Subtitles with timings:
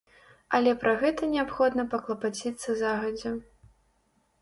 [0.57, 3.39] Але пра гэта неабходна паклапаціцца загадзя.